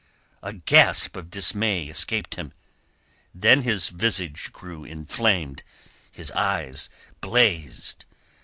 [0.41, 2.53] A gasp of dismay escaped him;
[3.35, 5.61] then his visage grew inflamed,
[6.11, 6.89] his eyes
[7.19, 8.05] blazed.